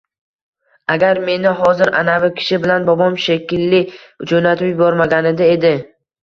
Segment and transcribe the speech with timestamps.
[0.93, 3.83] Agar meni hozir anavi kishi bilan– bobom shekilli–
[4.33, 5.77] joʻnatib yubormaganida edi.